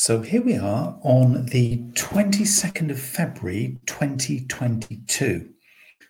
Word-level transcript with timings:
So 0.00 0.20
here 0.20 0.42
we 0.42 0.56
are 0.56 0.96
on 1.02 1.46
the 1.46 1.78
22nd 1.94 2.92
of 2.92 3.00
February 3.00 3.80
2022. 3.86 5.50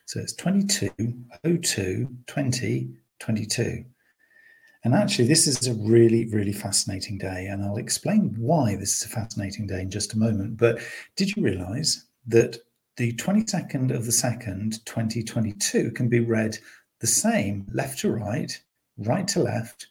So 0.05 0.21
it's 0.21 0.35
2202 0.35 2.09
2022. 2.27 3.85
And 4.85 4.95
actually, 4.95 5.27
this 5.27 5.47
is 5.47 5.67
a 5.67 5.73
really, 5.73 6.29
really 6.29 6.53
fascinating 6.53 7.17
day. 7.17 7.47
And 7.47 7.65
I'll 7.65 7.79
explain 7.79 8.35
why 8.37 8.77
this 8.77 8.95
is 8.99 9.05
a 9.05 9.09
fascinating 9.09 9.67
day 9.67 9.81
in 9.81 9.91
just 9.91 10.13
a 10.13 10.19
moment. 10.19 10.59
But 10.59 10.81
did 11.17 11.35
you 11.35 11.43
realize 11.43 12.05
that 12.27 12.59
the 12.99 13.15
22nd 13.15 13.91
of 13.91 14.05
the 14.05 14.13
2nd, 14.13 14.85
2022, 14.85 15.93
can 15.93 16.11
be 16.11 16.21
read 16.21 16.59
the 17.01 17.07
same 17.07 17.67
left 17.73 18.01
to 18.01 18.11
right, 18.11 18.53
right 18.99 19.27
to 19.29 19.41
left, 19.41 19.87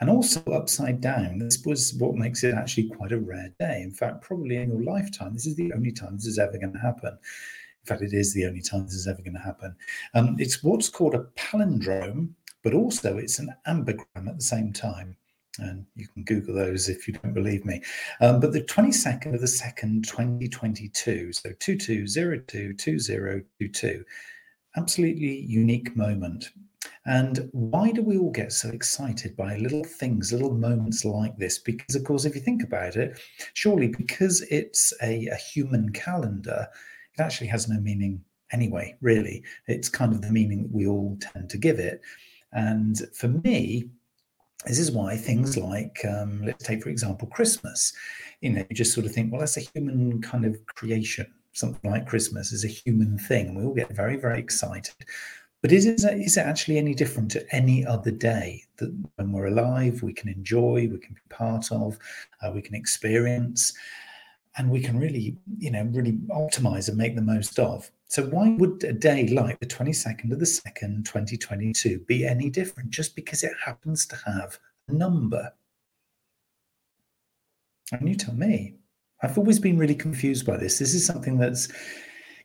and 0.00 0.10
also 0.10 0.40
upside 0.52 1.00
down. 1.00 1.38
This 1.38 1.64
was 1.64 1.94
what 1.94 2.14
makes 2.14 2.42
it 2.42 2.54
actually 2.54 2.88
quite 2.88 3.12
a 3.12 3.18
rare 3.18 3.52
day. 3.58 3.82
In 3.82 3.92
fact, 3.92 4.22
probably 4.22 4.56
in 4.56 4.70
your 4.70 4.82
lifetime, 4.82 5.34
this 5.34 5.46
is 5.46 5.56
the 5.56 5.74
only 5.74 5.92
time 5.92 6.16
this 6.16 6.26
is 6.26 6.38
ever 6.38 6.56
going 6.58 6.72
to 6.72 6.78
happen. 6.78 7.10
In 7.10 7.86
fact, 7.86 8.00
it 8.02 8.14
is 8.14 8.34
the 8.34 8.46
only 8.46 8.62
time 8.62 8.84
this 8.84 8.94
is 8.94 9.06
ever 9.06 9.22
going 9.22 9.34
to 9.34 9.40
happen. 9.40 9.76
Um, 10.14 10.36
it's 10.38 10.62
what's 10.62 10.88
called 10.88 11.14
a 11.14 11.26
palindrome, 11.36 12.30
but 12.62 12.72
also 12.74 13.18
it's 13.18 13.38
an 13.38 13.54
ambigram 13.66 14.28
at 14.28 14.36
the 14.36 14.42
same 14.42 14.72
time. 14.72 15.16
And 15.58 15.84
you 15.96 16.06
can 16.08 16.24
Google 16.24 16.54
those 16.54 16.88
if 16.88 17.06
you 17.06 17.12
don't 17.14 17.34
believe 17.34 17.66
me. 17.66 17.82
Um, 18.20 18.40
but 18.40 18.52
the 18.52 18.62
22nd 18.62 19.34
of 19.34 19.40
the 19.40 19.46
2nd, 19.46 20.06
2022, 20.06 21.32
so 21.32 21.50
22022022, 21.50 24.04
absolutely 24.76 25.40
unique 25.40 25.96
moment. 25.96 26.50
And 27.10 27.50
why 27.50 27.90
do 27.90 28.02
we 28.02 28.18
all 28.18 28.30
get 28.30 28.52
so 28.52 28.68
excited 28.68 29.36
by 29.36 29.56
little 29.56 29.82
things, 29.82 30.32
little 30.32 30.54
moments 30.54 31.04
like 31.04 31.36
this? 31.36 31.58
Because, 31.58 31.96
of 31.96 32.04
course, 32.04 32.24
if 32.24 32.36
you 32.36 32.40
think 32.40 32.62
about 32.62 32.94
it, 32.94 33.18
surely 33.54 33.88
because 33.88 34.42
it's 34.42 34.92
a, 35.02 35.26
a 35.26 35.34
human 35.34 35.90
calendar, 35.90 36.68
it 37.18 37.20
actually 37.20 37.48
has 37.48 37.68
no 37.68 37.80
meaning 37.80 38.22
anyway, 38.52 38.96
really. 39.00 39.42
It's 39.66 39.88
kind 39.88 40.12
of 40.12 40.22
the 40.22 40.30
meaning 40.30 40.62
that 40.62 40.72
we 40.72 40.86
all 40.86 41.18
tend 41.20 41.50
to 41.50 41.58
give 41.58 41.80
it. 41.80 42.00
And 42.52 42.96
for 43.12 43.26
me, 43.26 43.90
this 44.64 44.78
is 44.78 44.92
why 44.92 45.16
things 45.16 45.56
like, 45.56 46.04
um, 46.08 46.44
let's 46.44 46.64
take, 46.64 46.84
for 46.84 46.90
example, 46.90 47.26
Christmas, 47.26 47.92
you 48.40 48.50
know, 48.50 48.64
you 48.70 48.76
just 48.76 48.94
sort 48.94 49.06
of 49.06 49.12
think, 49.12 49.32
well, 49.32 49.40
that's 49.40 49.56
a 49.56 49.68
human 49.74 50.22
kind 50.22 50.44
of 50.44 50.64
creation. 50.66 51.26
Something 51.54 51.90
like 51.90 52.06
Christmas 52.06 52.52
is 52.52 52.64
a 52.64 52.68
human 52.68 53.18
thing. 53.18 53.48
And 53.48 53.56
we 53.56 53.64
all 53.64 53.74
get 53.74 53.90
very, 53.90 54.16
very 54.16 54.38
excited. 54.38 54.94
But 55.62 55.72
is 55.72 55.84
it, 55.86 56.02
is 56.02 56.36
it 56.36 56.40
actually 56.40 56.78
any 56.78 56.94
different 56.94 57.30
to 57.32 57.54
any 57.54 57.84
other 57.84 58.10
day 58.10 58.64
that 58.76 58.90
when 59.16 59.32
we're 59.32 59.48
alive, 59.48 60.02
we 60.02 60.14
can 60.14 60.30
enjoy, 60.30 60.88
we 60.90 60.98
can 60.98 61.14
be 61.14 61.20
part 61.28 61.70
of, 61.70 61.98
uh, 62.42 62.50
we 62.50 62.62
can 62.62 62.74
experience, 62.74 63.74
and 64.56 64.70
we 64.70 64.80
can 64.80 64.98
really, 64.98 65.36
you 65.58 65.70
know, 65.70 65.82
really 65.92 66.12
optimize 66.30 66.88
and 66.88 66.96
make 66.96 67.14
the 67.14 67.22
most 67.22 67.58
of? 67.58 67.90
So 68.08 68.24
why 68.24 68.50
would 68.58 68.82
a 68.84 68.92
day 68.92 69.28
like 69.28 69.60
the 69.60 69.66
22nd 69.66 70.32
of 70.32 70.40
the 70.40 70.44
2nd, 70.44 71.04
2022 71.04 72.00
be 72.08 72.26
any 72.26 72.50
different 72.50 72.90
just 72.90 73.14
because 73.14 73.44
it 73.44 73.52
happens 73.64 74.06
to 74.06 74.16
have 74.26 74.58
a 74.88 74.92
number? 74.92 75.52
And 77.92 78.08
you 78.08 78.14
tell 78.14 78.34
me. 78.34 78.76
I've 79.22 79.36
always 79.36 79.58
been 79.58 79.78
really 79.78 79.94
confused 79.94 80.46
by 80.46 80.56
this. 80.56 80.78
This 80.78 80.94
is 80.94 81.04
something 81.04 81.36
that's 81.36 81.68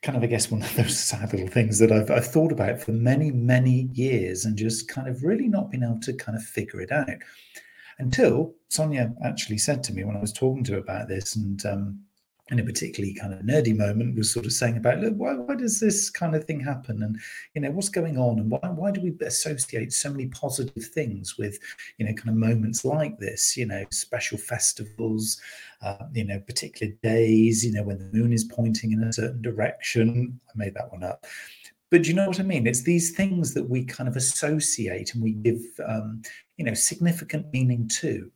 kind 0.05 0.15
of, 0.15 0.23
I 0.23 0.27
guess, 0.27 0.51
one 0.51 0.61
of 0.61 0.75
those 0.75 0.97
sad 1.09 1.33
little 1.33 1.47
things 1.47 1.79
that 1.79 1.91
I've, 1.91 2.11
I've 2.11 2.27
thought 2.27 2.51
about 2.51 2.79
for 2.79 2.91
many, 2.91 3.31
many 3.31 3.89
years 3.93 4.45
and 4.45 4.55
just 4.55 4.87
kind 4.87 5.07
of 5.07 5.23
really 5.23 5.47
not 5.47 5.71
been 5.71 5.83
able 5.83 5.99
to 6.01 6.13
kind 6.13 6.37
of 6.37 6.43
figure 6.43 6.79
it 6.79 6.91
out 6.91 7.09
until 7.97 8.53
Sonia 8.69 9.13
actually 9.23 9.57
said 9.57 9.83
to 9.83 9.93
me 9.93 10.03
when 10.03 10.15
I 10.15 10.21
was 10.21 10.31
talking 10.31 10.63
to 10.65 10.73
her 10.73 10.77
about 10.77 11.07
this, 11.07 11.35
and 11.35 11.65
um, 11.65 11.99
in 12.51 12.59
a 12.59 12.63
particularly 12.63 13.13
kind 13.13 13.33
of 13.33 13.39
nerdy 13.39 13.75
moment 13.75 14.15
was 14.15 14.31
sort 14.31 14.45
of 14.45 14.53
saying 14.53 14.77
about 14.77 14.99
look 14.99 15.15
why, 15.15 15.33
why 15.33 15.55
does 15.55 15.79
this 15.79 16.09
kind 16.09 16.35
of 16.35 16.43
thing 16.45 16.59
happen? 16.59 17.01
And 17.01 17.19
you 17.53 17.61
know 17.61 17.71
what's 17.71 17.89
going 17.89 18.17
on? 18.17 18.39
And 18.39 18.51
why, 18.51 18.59
why 18.59 18.91
do 18.91 19.01
we 19.01 19.15
associate 19.25 19.93
so 19.93 20.11
many 20.11 20.27
positive 20.27 20.85
things 20.85 21.37
with 21.37 21.57
you 21.97 22.05
know 22.05 22.13
kind 22.13 22.29
of 22.29 22.35
moments 22.35 22.85
like 22.85 23.17
this 23.17 23.57
you 23.57 23.65
know 23.65 23.83
special 23.91 24.37
festivals 24.37 25.41
uh, 25.81 26.05
you 26.13 26.25
know 26.25 26.39
particular 26.39 26.93
days 27.01 27.65
you 27.65 27.71
know 27.71 27.83
when 27.83 27.97
the 27.97 28.17
moon 28.17 28.31
is 28.31 28.43
pointing 28.43 28.91
in 28.91 29.03
a 29.03 29.13
certain 29.13 29.41
direction? 29.41 30.39
I 30.49 30.51
made 30.55 30.75
that 30.75 30.91
one 30.91 31.03
up. 31.03 31.25
But 31.91 32.03
do 32.03 32.09
you 32.09 32.15
know 32.15 32.27
what 32.27 32.39
I 32.39 32.43
mean? 32.43 32.67
It's 32.67 32.81
these 32.81 33.11
things 33.11 33.53
that 33.53 33.69
we 33.69 33.85
kind 33.85 34.09
of 34.09 34.15
associate 34.15 35.13
and 35.13 35.23
we 35.23 35.33
give, 35.33 35.61
um, 35.87 36.23
you 36.57 36.65
know, 36.65 36.73
significant 36.73 37.53
meaning 37.53 37.87
to 37.99 38.31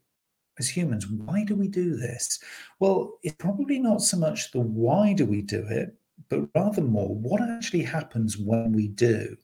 as 0.59 0.69
humans, 0.69 1.07
why 1.07 1.43
do 1.43 1.55
we 1.55 1.67
do 1.67 1.95
this? 1.95 2.39
Well, 2.79 3.17
it's 3.23 3.35
probably 3.35 3.79
not 3.79 4.01
so 4.01 4.17
much 4.17 4.51
the 4.51 4.59
why 4.59 5.13
do 5.13 5.25
we 5.25 5.41
do 5.41 5.65
it, 5.69 5.95
but 6.29 6.47
rather 6.53 6.81
more 6.81 7.15
what 7.15 7.41
actually 7.41 7.83
happens 7.83 8.37
when 8.37 8.73
we 8.73 8.87
do. 8.87 9.35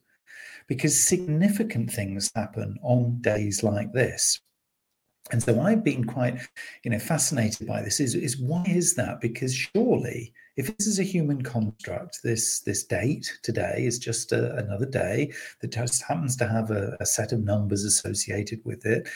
Because 0.68 1.00
significant 1.00 1.90
things 1.92 2.30
happen 2.34 2.76
on 2.82 3.20
days 3.20 3.62
like 3.62 3.92
this. 3.92 4.40
And 5.32 5.42
so 5.42 5.60
I've 5.60 5.82
been 5.82 6.04
quite, 6.04 6.38
you 6.84 6.90
know, 6.90 6.98
fascinated 6.98 7.66
by 7.66 7.82
this. 7.82 7.98
Is, 7.98 8.14
is 8.14 8.36
why 8.36 8.64
is 8.68 8.94
that? 8.94 9.20
Because 9.20 9.54
surely, 9.54 10.32
if 10.56 10.76
this 10.76 10.86
is 10.86 10.98
a 10.98 11.04
human 11.04 11.42
construct, 11.42 12.22
this 12.22 12.60
this 12.60 12.84
date 12.84 13.38
today 13.42 13.84
is 13.84 13.98
just 13.98 14.32
a, 14.32 14.54
another 14.56 14.86
day 14.86 15.32
that 15.60 15.72
just 15.72 16.02
happens 16.02 16.36
to 16.36 16.46
have 16.46 16.70
a, 16.70 16.96
a 17.00 17.06
set 17.06 17.32
of 17.32 17.44
numbers 17.44 17.84
associated 17.84 18.60
with 18.64 18.86
it 18.86 19.08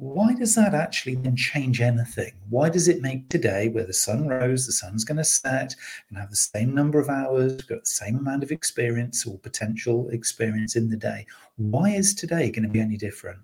why 0.00 0.34
does 0.34 0.54
that 0.54 0.74
actually 0.74 1.16
then 1.16 1.36
change 1.36 1.80
anything? 1.80 2.32
Why 2.48 2.68
does 2.68 2.88
it 2.88 3.02
make 3.02 3.28
today, 3.28 3.68
where 3.68 3.84
the 3.84 3.92
sun 3.92 4.28
rose, 4.28 4.66
the 4.66 4.72
sun's 4.72 5.04
going 5.04 5.18
to 5.18 5.24
set, 5.24 5.74
and 6.08 6.18
have 6.18 6.30
the 6.30 6.36
same 6.36 6.74
number 6.74 7.00
of 7.00 7.08
hours, 7.08 7.60
got 7.62 7.80
the 7.80 7.86
same 7.86 8.16
amount 8.16 8.42
of 8.42 8.52
experience 8.52 9.26
or 9.26 9.38
potential 9.38 10.08
experience 10.10 10.76
in 10.76 10.88
the 10.88 10.96
day? 10.96 11.26
Why 11.56 11.90
is 11.90 12.14
today 12.14 12.50
going 12.50 12.64
to 12.64 12.68
be 12.68 12.80
any 12.80 12.96
different? 12.96 13.40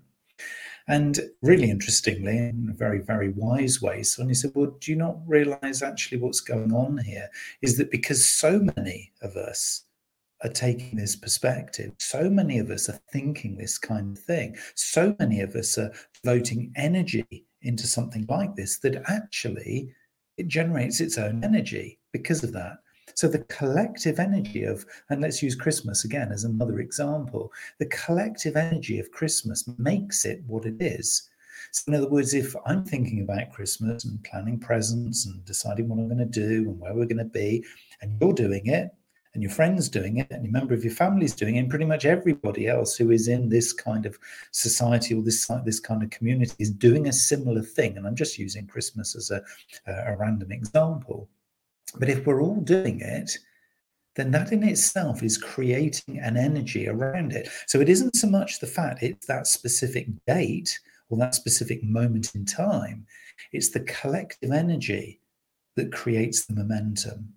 And 0.87 1.19
really 1.41 1.71
interestingly, 1.71 2.37
in 2.37 2.69
a 2.71 2.77
very, 2.77 2.99
very 2.99 3.29
wise 3.29 3.81
way, 3.81 4.03
Sonia 4.03 4.35
said, 4.35 4.51
Well, 4.53 4.77
do 4.79 4.91
you 4.91 4.97
not 4.97 5.17
realize 5.25 5.81
actually 5.81 6.19
what's 6.19 6.41
going 6.41 6.71
on 6.71 6.99
here? 6.99 7.29
Is 7.61 7.77
that 7.77 7.89
because 7.89 8.29
so 8.29 8.59
many 8.77 9.11
of 9.21 9.35
us 9.35 9.84
are 10.45 10.49
taking 10.49 10.97
this 10.97 11.15
perspective. 11.15 11.91
So 11.99 12.29
many 12.29 12.59
of 12.59 12.69
us 12.69 12.87
are 12.87 12.99
thinking 13.11 13.57
this 13.57 13.77
kind 13.77 14.15
of 14.15 14.23
thing. 14.23 14.55
So 14.75 15.15
many 15.19 15.41
of 15.41 15.55
us 15.55 15.77
are 15.77 15.91
voting 16.23 16.71
energy 16.75 17.45
into 17.63 17.87
something 17.87 18.25
like 18.29 18.55
this 18.55 18.77
that 18.79 19.03
actually 19.07 19.89
it 20.37 20.47
generates 20.47 21.01
its 21.01 21.17
own 21.17 21.43
energy 21.43 21.99
because 22.13 22.43
of 22.43 22.53
that. 22.53 22.77
So 23.15 23.27
the 23.27 23.45
collective 23.45 24.19
energy 24.19 24.63
of, 24.63 24.85
and 25.09 25.21
let's 25.21 25.41
use 25.41 25.55
Christmas 25.55 26.05
again 26.05 26.31
as 26.31 26.43
another 26.43 26.79
example, 26.79 27.51
the 27.79 27.85
collective 27.87 28.55
energy 28.55 28.99
of 28.99 29.11
Christmas 29.11 29.67
makes 29.77 30.25
it 30.25 30.43
what 30.45 30.65
it 30.65 30.75
is. 30.79 31.29
So 31.71 31.83
in 31.87 31.95
other 31.95 32.09
words, 32.09 32.33
if 32.33 32.55
I'm 32.65 32.83
thinking 32.83 33.21
about 33.21 33.51
Christmas 33.51 34.05
and 34.05 34.23
planning 34.23 34.59
presents 34.59 35.25
and 35.25 35.43
deciding 35.45 35.87
what 35.87 35.97
I'm 35.97 36.07
going 36.07 36.19
to 36.19 36.25
do 36.25 36.69
and 36.69 36.79
where 36.79 36.93
we're 36.93 37.05
going 37.05 37.17
to 37.17 37.25
be, 37.25 37.63
and 38.01 38.17
you're 38.19 38.33
doing 38.33 38.67
it, 38.67 38.89
and 39.35 39.43
your 39.43 39.51
friends 39.51 39.89
doing 39.89 40.17
it, 40.17 40.31
and 40.31 40.45
a 40.45 40.51
member 40.51 40.73
of 40.73 40.83
your 40.83 40.93
family's 40.93 41.35
doing 41.35 41.57
it, 41.57 41.59
and 41.59 41.69
pretty 41.69 41.85
much 41.85 42.05
everybody 42.05 42.67
else 42.67 42.95
who 42.95 43.11
is 43.11 43.27
in 43.27 43.49
this 43.49 43.73
kind 43.73 44.05
of 44.05 44.17
society 44.51 45.13
or 45.13 45.21
this 45.21 45.45
this 45.63 45.79
kind 45.79 46.01
of 46.01 46.09
community 46.09 46.55
is 46.57 46.71
doing 46.71 47.07
a 47.07 47.13
similar 47.13 47.61
thing. 47.61 47.97
And 47.97 48.07
I'm 48.07 48.15
just 48.15 48.39
using 48.39 48.65
Christmas 48.65 49.15
as 49.15 49.29
a, 49.31 49.43
a 49.85 50.15
random 50.15 50.51
example. 50.51 51.29
But 51.99 52.09
if 52.09 52.25
we're 52.25 52.41
all 52.41 52.61
doing 52.61 53.01
it, 53.01 53.37
then 54.15 54.31
that 54.31 54.53
in 54.53 54.63
itself 54.63 55.21
is 55.21 55.37
creating 55.37 56.19
an 56.19 56.37
energy 56.37 56.87
around 56.87 57.33
it. 57.33 57.49
So 57.67 57.81
it 57.81 57.89
isn't 57.89 58.15
so 58.15 58.27
much 58.27 58.59
the 58.59 58.67
fact 58.67 59.03
it's 59.03 59.27
that 59.27 59.47
specific 59.47 60.07
date 60.25 60.79
or 61.09 61.17
that 61.17 61.35
specific 61.35 61.83
moment 61.83 62.33
in 62.33 62.45
time, 62.45 63.05
it's 63.51 63.69
the 63.69 63.81
collective 63.81 64.51
energy 64.51 65.19
that 65.75 65.91
creates 65.91 66.45
the 66.45 66.53
momentum. 66.53 67.33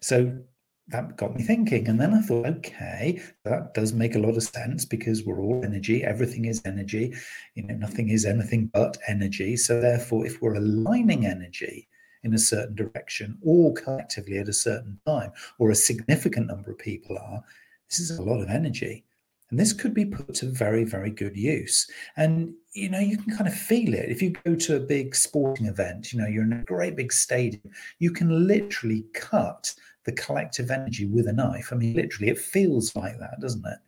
So 0.00 0.38
that 0.88 1.16
got 1.16 1.34
me 1.34 1.42
thinking. 1.42 1.88
And 1.88 2.00
then 2.00 2.14
I 2.14 2.20
thought, 2.20 2.46
okay, 2.46 3.20
that 3.44 3.74
does 3.74 3.92
make 3.92 4.14
a 4.14 4.20
lot 4.20 4.36
of 4.36 4.42
sense 4.42 4.84
because 4.84 5.24
we're 5.24 5.40
all 5.40 5.64
energy. 5.64 6.04
Everything 6.04 6.44
is 6.44 6.62
energy. 6.64 7.14
You 7.54 7.64
know, 7.64 7.74
nothing 7.74 8.10
is 8.10 8.24
anything 8.24 8.70
but 8.72 8.96
energy. 9.08 9.56
So 9.56 9.80
therefore, 9.80 10.26
if 10.26 10.40
we're 10.40 10.54
aligning 10.54 11.26
energy 11.26 11.88
in 12.22 12.34
a 12.34 12.38
certain 12.38 12.74
direction 12.74 13.38
or 13.42 13.74
collectively 13.74 14.38
at 14.38 14.48
a 14.48 14.52
certain 14.52 14.98
time, 15.06 15.32
or 15.58 15.70
a 15.70 15.74
significant 15.74 16.46
number 16.46 16.70
of 16.70 16.78
people 16.78 17.18
are, 17.18 17.42
this 17.90 17.98
is 17.98 18.18
a 18.18 18.22
lot 18.22 18.40
of 18.40 18.48
energy. 18.48 19.04
And 19.50 19.60
this 19.60 19.72
could 19.72 19.94
be 19.94 20.04
put 20.04 20.34
to 20.36 20.46
very, 20.46 20.82
very 20.82 21.10
good 21.10 21.36
use. 21.36 21.88
And, 22.16 22.52
you 22.72 22.88
know, 22.88 22.98
you 22.98 23.16
can 23.16 23.36
kind 23.36 23.46
of 23.46 23.54
feel 23.54 23.94
it. 23.94 24.08
If 24.08 24.20
you 24.20 24.34
go 24.44 24.56
to 24.56 24.76
a 24.76 24.80
big 24.80 25.14
sporting 25.14 25.66
event, 25.66 26.12
you 26.12 26.18
know, 26.18 26.26
you're 26.26 26.42
in 26.42 26.52
a 26.52 26.64
great 26.64 26.96
big 26.96 27.12
stadium, 27.12 27.62
you 28.00 28.10
can 28.10 28.48
literally 28.48 29.04
cut 29.14 29.72
the 30.06 30.12
collective 30.12 30.70
energy 30.70 31.06
with 31.06 31.26
a 31.26 31.32
knife. 31.32 31.72
I 31.72 31.76
mean, 31.76 31.94
literally, 31.94 32.30
it 32.30 32.38
feels 32.38 32.94
like 32.96 33.18
that, 33.18 33.40
doesn't 33.40 33.66
it? 33.66 33.78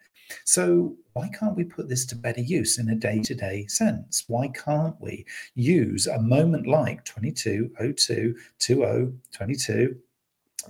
So, 0.45 0.95
why 1.15 1.29
can't 1.29 1.57
we 1.57 1.65
put 1.65 1.89
this 1.89 2.05
to 2.07 2.17
better 2.17 2.43
use 2.43 2.79
in 2.79 2.91
a 2.91 2.95
day 2.95 3.21
to 3.23 3.35
day 3.35 3.67
sense? 3.67 4.25
Why 4.29 4.49
can't 4.49 5.01
we 5.01 5.25
use 5.55 6.07
a 6.07 6.21
moment 6.21 6.67
like 6.67 7.05
2202 7.07 8.37
2022 8.59 9.97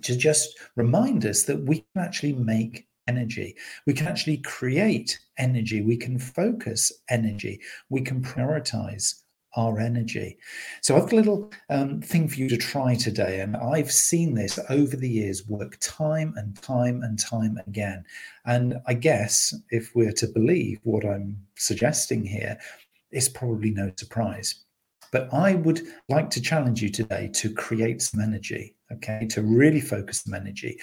to 0.03 0.17
just 0.17 0.59
remind 0.77 1.27
us 1.27 1.43
that 1.45 1.61
we 1.63 1.79
can 1.79 2.03
actually 2.05 2.35
make 2.35 2.87
energy. 3.09 3.57
We 3.87 3.95
can 3.95 4.07
actually 4.07 4.37
create 4.39 5.19
energy. 5.39 5.81
We 5.81 5.97
can 5.97 6.19
focus 6.19 6.93
energy. 7.09 7.61
We 7.89 8.03
can 8.03 8.23
prioritize 8.23 9.23
our 9.59 9.81
energy. 9.81 10.39
So 10.83 10.97
I've 10.97 11.03
got 11.03 11.15
a 11.15 11.17
little 11.17 11.51
um, 11.69 12.01
thing 12.01 12.29
for 12.29 12.37
you 12.37 12.49
to 12.49 12.57
try 12.57 12.95
today. 12.95 13.41
And 13.41 13.57
I've 13.57 13.91
seen 13.91 14.35
this 14.35 14.59
over 14.71 14.97
the 14.97 15.11
years 15.11 15.49
work 15.49 15.77
time 15.81 16.33
and 16.37 16.57
time 16.63 17.03
and 17.03 17.19
time 17.19 17.59
again. 17.67 18.05
And 18.47 18.77
I 18.87 18.95
guess 18.95 19.53
if 19.71 19.95
we're 19.97 20.13
to 20.13 20.29
believe 20.29 20.79
what 20.85 21.05
I'm 21.05 21.37
suggesting 21.57 22.25
here, 22.25 22.57
it's 23.11 23.29
probably 23.29 23.71
no 23.71 23.91
surprise. 23.97 24.65
But 25.11 25.33
I 25.33 25.55
would 25.55 25.83
like 26.09 26.31
to 26.31 26.41
challenge 26.41 26.83
you 26.83 26.91
today 26.91 27.31
to 27.35 27.53
create 27.53 28.03
some 28.03 28.21
energy, 28.21 28.75
okay, 28.93 29.27
to 29.31 29.43
really 29.43 29.81
focus 29.81 30.21
some 30.21 30.35
energy 30.35 30.79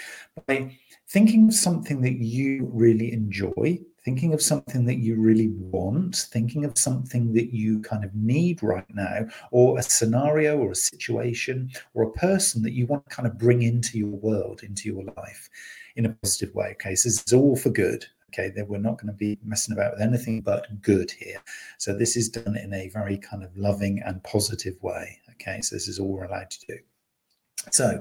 by 0.48 0.76
thinking 1.08 1.48
of 1.48 1.54
something 1.54 2.02
that 2.02 2.16
you 2.20 2.70
really 2.72 3.14
enjoy, 3.14 3.80
thinking 4.04 4.34
of 4.34 4.42
something 4.42 4.86
that 4.86 4.98
you 4.98 5.16
really 5.16 5.50
want, 5.50 6.28
thinking 6.32 6.66
of 6.66 6.78
something 6.78 7.34
that 7.34 7.54
you 7.54 7.82
kind 7.82 8.04
of 8.04 8.14
need 8.16 8.62
right 8.64 8.86
now, 8.94 9.26
or 9.52 9.78
a 9.78 9.84
scenario 9.84 10.58
or 10.58 10.72
a 10.72 10.76
situation 10.76 11.70
or 11.94 12.04
a 12.04 12.12
person 12.12 12.62
that 12.64 12.74
you 12.74 12.86
want 12.88 13.08
to 13.08 13.16
kind 13.16 13.28
of 13.28 13.38
bring 13.38 13.62
into 13.62 13.98
your 13.98 14.08
world, 14.10 14.64
into 14.64 14.90
your 14.90 15.04
life 15.18 15.50
in 15.96 16.06
a 16.06 16.10
positive 16.10 16.54
way. 16.54 16.70
Okay, 16.72 16.96
so 16.96 17.10
this 17.10 17.24
is 17.26 17.34
all 17.34 17.56
for 17.56 17.70
good. 17.70 18.06
Okay, 18.34 18.50
that 18.56 18.68
we're 18.68 18.78
not 18.78 18.98
going 18.98 19.14
to 19.14 19.18
be 19.18 19.38
messing 19.44 19.74
about 19.74 19.94
with 19.94 20.02
anything 20.02 20.42
but 20.42 20.82
good 20.82 21.12
here. 21.12 21.42
So 21.78 21.96
this 21.96 22.18
is 22.18 22.30
done 22.30 22.58
in 22.58 22.74
a 22.74 22.90
very 22.90 23.18
kind 23.18 23.44
of 23.44 23.56
loving 23.56 24.02
and 24.06 24.24
positive 24.24 24.82
way. 24.82 25.20
Okay, 25.34 25.62
so 25.62 25.76
this 25.76 25.88
is 25.88 26.00
all 26.00 26.12
we're 26.12 26.26
allowed 26.26 26.50
to 26.52 26.66
do. 26.68 26.78
So 27.72 28.00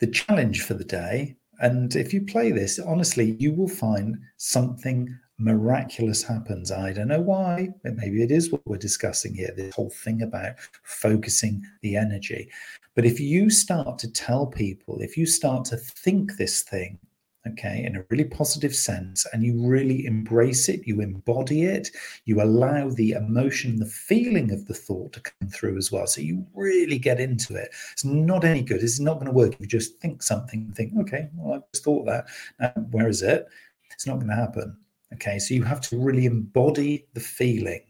the 0.00 0.06
challenge 0.06 0.62
for 0.62 0.74
the 0.74 0.84
day 0.84 1.36
and 1.60 1.94
if 1.94 2.14
you 2.14 2.22
play 2.22 2.52
this, 2.52 2.78
honestly, 2.78 3.36
you 3.38 3.52
will 3.52 3.68
find 3.68 4.18
something 4.38 5.14
miraculous 5.38 6.22
happens. 6.22 6.72
I 6.72 6.92
don't 6.92 7.08
know 7.08 7.20
why, 7.20 7.68
but 7.84 7.96
maybe 7.96 8.22
it 8.22 8.30
is 8.30 8.50
what 8.50 8.66
we're 8.66 8.78
discussing 8.78 9.34
here 9.34 9.52
this 9.54 9.74
whole 9.74 9.90
thing 9.90 10.22
about 10.22 10.54
focusing 10.82 11.62
the 11.82 11.96
energy. 11.96 12.50
But 12.94 13.04
if 13.04 13.20
you 13.20 13.50
start 13.50 13.98
to 13.98 14.10
tell 14.10 14.46
people, 14.46 15.00
if 15.00 15.16
you 15.16 15.26
start 15.26 15.66
to 15.66 15.76
think 15.76 16.36
this 16.36 16.62
thing, 16.62 16.98
okay, 17.46 17.84
in 17.84 17.96
a 17.96 18.04
really 18.10 18.24
positive 18.24 18.74
sense, 18.74 19.26
and 19.32 19.42
you 19.42 19.66
really 19.66 20.04
embrace 20.04 20.68
it, 20.68 20.86
you 20.86 21.00
embody 21.00 21.64
it, 21.64 21.88
you 22.24 22.42
allow 22.42 22.90
the 22.90 23.12
emotion, 23.12 23.78
the 23.78 23.86
feeling 23.86 24.52
of 24.52 24.66
the 24.66 24.74
thought 24.74 25.12
to 25.14 25.20
come 25.20 25.48
through 25.48 25.76
as 25.76 25.90
well. 25.90 26.06
So 26.06 26.20
you 26.20 26.46
really 26.54 26.98
get 26.98 27.20
into 27.20 27.54
it. 27.54 27.70
It's 27.92 28.04
not 28.04 28.44
any 28.44 28.62
good. 28.62 28.82
It's 28.82 29.00
not 29.00 29.14
going 29.14 29.26
to 29.26 29.32
work 29.32 29.58
you 29.58 29.66
just 29.66 29.98
think 29.98 30.22
something 30.22 30.72
think, 30.72 30.92
okay, 31.00 31.28
well, 31.34 31.58
I 31.58 31.62
just 31.72 31.84
thought 31.84 32.06
that. 32.06 32.26
Now, 32.58 32.72
where 32.90 33.08
is 33.08 33.22
it? 33.22 33.46
It's 33.92 34.06
not 34.06 34.16
going 34.16 34.28
to 34.28 34.34
happen. 34.34 34.76
Okay, 35.14 35.38
so 35.38 35.54
you 35.54 35.64
have 35.64 35.80
to 35.82 35.98
really 35.98 36.26
embody 36.26 37.06
the 37.14 37.20
feeling, 37.20 37.82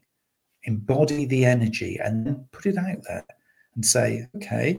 embody 0.64 1.26
the 1.26 1.44
energy, 1.44 1.98
and 2.02 2.50
put 2.52 2.66
it 2.66 2.78
out 2.78 3.02
there 3.06 3.24
and 3.74 3.84
say, 3.84 4.26
okay, 4.36 4.78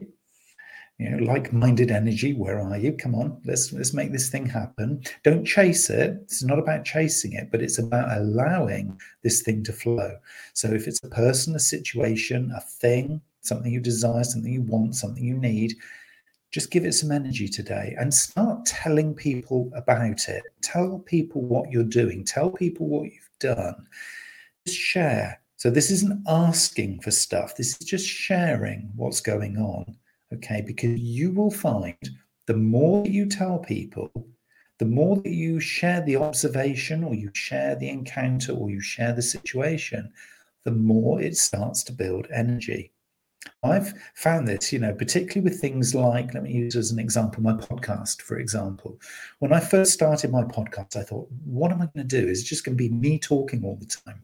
you 1.02 1.10
know 1.10 1.24
like-minded 1.24 1.90
energy 1.90 2.32
where 2.32 2.60
are 2.60 2.78
you? 2.78 2.92
Come 2.92 3.14
on 3.14 3.40
let's 3.44 3.72
let's 3.72 3.92
make 3.92 4.12
this 4.12 4.28
thing 4.30 4.46
happen. 4.46 5.02
Don't 5.24 5.44
chase 5.44 5.90
it. 5.90 6.18
It's 6.22 6.42
not 6.42 6.58
about 6.58 6.84
chasing 6.84 7.32
it 7.34 7.50
but 7.50 7.62
it's 7.62 7.78
about 7.78 8.16
allowing 8.16 8.98
this 9.22 9.42
thing 9.42 9.64
to 9.64 9.72
flow. 9.72 10.16
So 10.52 10.68
if 10.68 10.86
it's 10.86 11.02
a 11.02 11.08
person 11.08 11.54
a 11.54 11.60
situation 11.60 12.52
a 12.56 12.60
thing 12.60 13.20
something 13.40 13.72
you 13.72 13.80
desire 13.80 14.24
something 14.24 14.52
you 14.52 14.62
want 14.62 14.94
something 14.94 15.24
you 15.24 15.36
need 15.36 15.74
just 16.52 16.70
give 16.70 16.84
it 16.84 16.92
some 16.92 17.10
energy 17.10 17.48
today 17.48 17.96
and 17.98 18.12
start 18.12 18.66
telling 18.66 19.14
people 19.14 19.70
about 19.74 20.28
it. 20.28 20.42
Tell 20.60 20.98
people 20.98 21.40
what 21.40 21.70
you're 21.70 21.82
doing. 21.82 22.24
Tell 22.24 22.50
people 22.50 22.86
what 22.88 23.04
you've 23.04 23.30
done. 23.40 23.86
Just 24.66 24.78
share. 24.78 25.40
So 25.56 25.70
this 25.70 25.90
isn't 25.90 26.22
asking 26.28 27.00
for 27.00 27.10
stuff. 27.10 27.56
This 27.56 27.80
is 27.80 27.86
just 27.86 28.06
sharing 28.06 28.90
what's 28.96 29.20
going 29.20 29.56
on 29.56 29.96
Okay, 30.34 30.62
because 30.66 30.98
you 30.98 31.30
will 31.30 31.50
find 31.50 31.96
the 32.46 32.56
more 32.56 33.06
you 33.06 33.26
tell 33.26 33.58
people, 33.58 34.10
the 34.78 34.86
more 34.86 35.16
that 35.16 35.30
you 35.30 35.60
share 35.60 36.00
the 36.00 36.16
observation 36.16 37.04
or 37.04 37.14
you 37.14 37.30
share 37.34 37.76
the 37.76 37.88
encounter 37.88 38.52
or 38.52 38.70
you 38.70 38.80
share 38.80 39.12
the 39.12 39.22
situation, 39.22 40.12
the 40.64 40.72
more 40.72 41.20
it 41.20 41.36
starts 41.36 41.84
to 41.84 41.92
build 41.92 42.26
energy. 42.32 42.92
I've 43.62 43.94
found 44.14 44.48
this, 44.48 44.72
you 44.72 44.78
know, 44.78 44.94
particularly 44.94 45.48
with 45.48 45.60
things 45.60 45.94
like, 45.94 46.34
let 46.34 46.42
me 46.42 46.52
use 46.52 46.76
as 46.76 46.90
an 46.90 46.98
example, 46.98 47.42
my 47.42 47.52
podcast, 47.52 48.22
for 48.22 48.38
example. 48.38 49.00
When 49.40 49.52
I 49.52 49.60
first 49.60 49.92
started 49.92 50.30
my 50.30 50.42
podcast, 50.42 50.96
I 50.96 51.02
thought, 51.02 51.28
what 51.44 51.72
am 51.72 51.82
I 51.82 51.86
going 51.86 52.08
to 52.08 52.20
do? 52.20 52.28
Is 52.28 52.42
it 52.42 52.46
just 52.46 52.64
going 52.64 52.76
to 52.76 52.88
be 52.88 52.88
me 52.88 53.18
talking 53.18 53.64
all 53.64 53.76
the 53.76 53.86
time? 53.86 54.22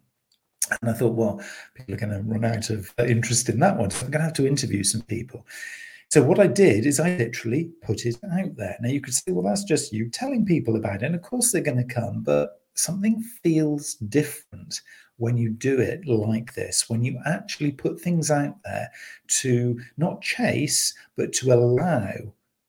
And 0.81 0.91
I 0.91 0.93
thought, 0.93 1.15
well, 1.15 1.41
people 1.75 1.95
are 1.95 1.99
going 1.99 2.13
to 2.13 2.23
run 2.23 2.45
out 2.45 2.71
of 2.71 2.93
interest 2.99 3.49
in 3.49 3.59
that 3.61 3.77
one. 3.77 3.91
So 3.91 4.05
I'm 4.05 4.11
going 4.11 4.21
to 4.21 4.27
have 4.27 4.35
to 4.35 4.47
interview 4.47 4.85
some 4.85 5.03
people. 5.03 5.47
So 6.11 6.23
what 6.23 6.39
I 6.39 6.47
did 6.47 6.87
is 6.87 7.01
I 7.01 7.17
literally 7.17 7.71
put 7.83 8.07
it 8.07 8.17
out 8.33 8.57
there. 8.57 8.79
Now 8.81 8.89
you 8.89 9.01
could 9.01 9.13
say, 9.13 9.31
well, 9.31 9.45
that's 9.45 9.65
just 9.65 9.93
you 9.93 10.09
telling 10.09 10.47
people 10.47 10.77
about 10.77 11.03
it. 11.03 11.07
And 11.07 11.15
of 11.15 11.23
course 11.23 11.53
they're 11.53 11.61
going 11.61 11.87
to 11.87 11.95
come, 11.95 12.23
but 12.23 12.63
something 12.75 13.23
feels 13.43 13.95
different 13.95 14.81
when 15.19 15.37
you 15.37 15.51
do 15.51 15.79
it 15.81 16.07
like 16.07 16.55
this, 16.55 16.89
when 16.89 17.05
you 17.05 17.21
actually 17.27 17.73
put 17.73 18.01
things 18.01 18.31
out 18.31 18.55
there 18.65 18.89
to 19.27 19.79
not 19.99 20.23
chase, 20.23 20.95
but 21.17 21.33
to 21.35 21.53
allow 21.53 22.15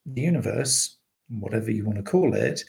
the 0.06 0.22
universe, 0.22 0.98
whatever 1.30 1.72
you 1.72 1.86
want 1.86 1.98
to 1.98 2.04
call 2.04 2.34
it, 2.34 2.64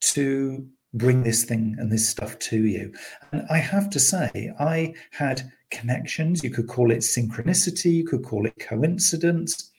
to 0.00 0.66
bring 0.94 1.22
this 1.22 1.44
thing 1.44 1.76
and 1.78 1.92
this 1.92 2.08
stuff 2.08 2.38
to 2.38 2.64
you. 2.64 2.92
And 3.30 3.46
I 3.50 3.58
have 3.58 3.90
to 3.90 4.00
say, 4.00 4.52
I 4.58 4.94
had 5.12 5.52
connections. 5.70 6.42
You 6.42 6.50
could 6.50 6.66
call 6.66 6.90
it 6.90 6.98
synchronicity, 6.98 7.92
you 7.92 8.06
could 8.06 8.24
call 8.24 8.46
it 8.46 8.58
coincidence. 8.58 9.70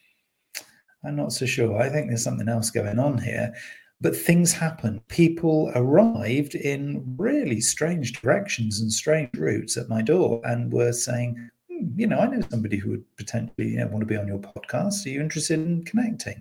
I'm 1.04 1.16
not 1.16 1.32
so 1.32 1.46
sure. 1.46 1.80
I 1.80 1.88
think 1.88 2.08
there's 2.08 2.24
something 2.24 2.48
else 2.48 2.70
going 2.70 2.98
on 2.98 3.18
here. 3.18 3.54
But 4.00 4.16
things 4.16 4.52
happen. 4.52 5.00
People 5.08 5.72
arrived 5.74 6.54
in 6.54 7.16
really 7.18 7.60
strange 7.60 8.12
directions 8.12 8.80
and 8.80 8.92
strange 8.92 9.36
routes 9.36 9.76
at 9.76 9.88
my 9.88 10.02
door 10.02 10.40
and 10.44 10.72
were 10.72 10.92
saying, 10.92 11.50
hmm, 11.68 11.88
you 11.96 12.06
know, 12.06 12.18
I 12.18 12.26
know 12.26 12.46
somebody 12.48 12.76
who 12.76 12.90
would 12.90 13.16
potentially 13.16 13.70
you 13.70 13.78
know, 13.78 13.88
want 13.88 14.00
to 14.00 14.06
be 14.06 14.16
on 14.16 14.28
your 14.28 14.38
podcast. 14.38 15.04
Are 15.04 15.08
you 15.08 15.20
interested 15.20 15.58
in 15.58 15.84
connecting? 15.84 16.40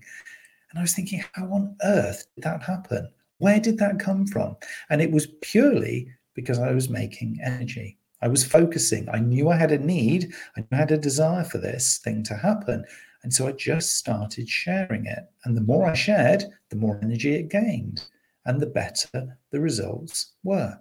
And 0.70 0.78
I 0.78 0.82
was 0.82 0.94
thinking, 0.94 1.24
how 1.34 1.46
on 1.46 1.76
earth 1.84 2.28
did 2.36 2.44
that 2.44 2.62
happen? 2.62 3.10
Where 3.40 3.60
did 3.60 3.80
that 3.80 4.00
come 4.00 4.28
from? 4.28 4.56
And 4.92 5.02
it 5.02 5.12
was 5.12 5.28
purely 5.42 6.12
because 6.36 6.60
I 6.60 6.72
was 6.74 6.90
making 6.90 7.40
energy. 7.44 7.98
I 8.22 8.28
was 8.28 8.44
focusing. 8.44 9.08
I 9.10 9.20
knew 9.20 9.50
I 9.50 9.58
had 9.58 9.72
a 9.72 9.78
need. 9.80 10.34
I 10.58 10.76
had 10.76 10.92
a 10.92 10.98
desire 10.98 11.44
for 11.44 11.58
this 11.58 12.00
thing 12.04 12.24
to 12.24 12.36
happen. 12.36 12.84
And 13.28 13.34
so 13.34 13.46
I 13.46 13.52
just 13.52 13.98
started 13.98 14.48
sharing 14.48 15.06
it. 15.06 15.30
And 15.44 15.58
the 15.58 15.62
more 15.62 15.86
I 15.86 15.94
shared, 15.94 16.46
the 16.70 16.78
more 16.78 16.98
energy 17.04 17.36
it 17.36 17.50
gained, 17.50 18.06
and 18.46 18.62
the 18.62 18.68
better 18.68 19.38
the 19.52 19.60
results 19.60 20.32
were. 20.46 20.80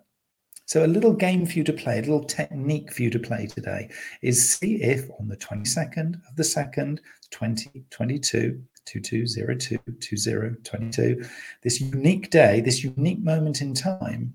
So, 0.65 0.85
a 0.85 0.87
little 0.87 1.13
game 1.13 1.45
for 1.45 1.55
you 1.55 1.65
to 1.65 1.73
play, 1.73 1.99
a 1.99 2.03
little 2.03 2.23
technique 2.23 2.93
for 2.93 3.03
you 3.03 3.11
to 3.11 3.19
play 3.19 3.49
today 3.49 3.91
is 4.23 4.55
see 4.55 4.81
if 4.81 5.11
on 5.19 5.27
the 5.27 5.37
22nd 5.37 6.21
of 6.29 6.37
the 6.37 6.45
2nd, 6.45 7.01
2022, 7.33 8.63
2202, 8.85 9.79
2022, 9.99 11.29
this 11.63 11.81
unique 11.81 12.31
day, 12.31 12.61
this 12.61 12.85
unique 12.85 13.25
moment 13.25 13.61
in 13.61 13.75
time, 13.75 14.33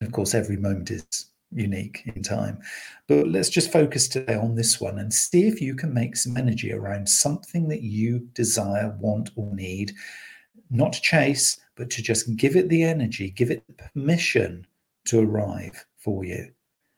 of 0.00 0.12
course, 0.12 0.32
every 0.32 0.58
moment 0.58 0.92
is 0.92 1.31
unique 1.52 2.02
in 2.14 2.22
time. 2.22 2.60
But 3.08 3.28
let's 3.28 3.50
just 3.50 3.72
focus 3.72 4.08
today 4.08 4.34
on 4.34 4.54
this 4.54 4.80
one 4.80 4.98
and 4.98 5.12
see 5.12 5.46
if 5.46 5.60
you 5.60 5.74
can 5.74 5.92
make 5.92 6.16
some 6.16 6.36
energy 6.36 6.72
around 6.72 7.08
something 7.08 7.68
that 7.68 7.82
you 7.82 8.28
desire, 8.34 8.96
want, 9.00 9.30
or 9.36 9.54
need, 9.54 9.92
not 10.70 10.94
to 10.94 11.00
chase, 11.00 11.60
but 11.76 11.90
to 11.90 12.02
just 12.02 12.36
give 12.36 12.56
it 12.56 12.68
the 12.68 12.82
energy, 12.82 13.30
give 13.30 13.50
it 13.50 13.62
the 13.66 13.74
permission 13.74 14.66
to 15.06 15.20
arrive 15.20 15.84
for 15.96 16.24
you. 16.24 16.50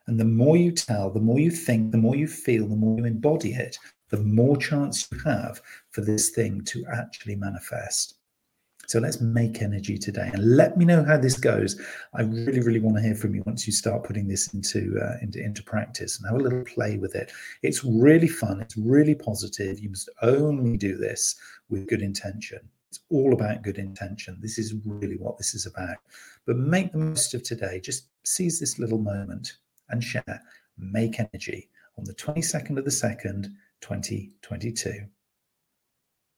And 0.06 0.20
the 0.20 0.24
more 0.24 0.56
you 0.56 0.72
tell, 0.72 1.10
the 1.10 1.20
more 1.20 1.40
you 1.40 1.50
think, 1.50 1.90
the 1.90 1.98
more 1.98 2.16
you 2.16 2.26
feel, 2.26 2.68
the 2.68 2.76
more 2.76 2.98
you 2.98 3.04
embody 3.04 3.54
it, 3.54 3.78
the 4.10 4.18
more 4.18 4.56
chance 4.56 5.08
you 5.10 5.18
have 5.24 5.60
for 5.90 6.02
this 6.02 6.30
thing 6.30 6.62
to 6.66 6.84
actually 6.92 7.36
manifest. 7.36 8.18
So 8.86 8.98
let's 8.98 9.20
make 9.20 9.62
energy 9.62 9.98
today 9.98 10.30
and 10.32 10.56
let 10.56 10.76
me 10.76 10.84
know 10.84 11.04
how 11.04 11.16
this 11.16 11.36
goes. 11.36 11.80
I 12.14 12.22
really, 12.22 12.60
really 12.60 12.80
want 12.80 12.96
to 12.96 13.02
hear 13.02 13.14
from 13.14 13.34
you 13.34 13.42
once 13.46 13.66
you 13.66 13.72
start 13.72 14.04
putting 14.04 14.28
this 14.28 14.52
into, 14.54 14.98
uh, 15.02 15.16
into, 15.22 15.42
into 15.42 15.62
practice 15.62 16.18
and 16.18 16.28
have 16.28 16.38
a 16.38 16.42
little 16.42 16.64
play 16.64 16.98
with 16.98 17.14
it. 17.14 17.32
It's 17.62 17.84
really 17.84 18.28
fun. 18.28 18.60
It's 18.60 18.76
really 18.76 19.14
positive. 19.14 19.78
You 19.78 19.90
must 19.90 20.08
only 20.22 20.76
do 20.76 20.96
this 20.96 21.36
with 21.68 21.88
good 21.88 22.02
intention. 22.02 22.60
It's 22.88 23.00
all 23.10 23.32
about 23.32 23.62
good 23.62 23.78
intention. 23.78 24.38
This 24.40 24.58
is 24.58 24.74
really 24.84 25.16
what 25.16 25.38
this 25.38 25.54
is 25.54 25.66
about. 25.66 25.96
But 26.46 26.56
make 26.56 26.92
the 26.92 26.98
most 26.98 27.34
of 27.34 27.42
today. 27.42 27.80
Just 27.80 28.08
seize 28.24 28.60
this 28.60 28.78
little 28.78 28.98
moment 28.98 29.54
and 29.88 30.02
share 30.02 30.42
Make 30.78 31.18
Energy 31.18 31.68
on 31.98 32.04
the 32.04 32.14
22nd 32.14 32.78
of 32.78 32.84
the 32.84 32.90
2nd, 32.90 33.54
2022. 33.80 35.06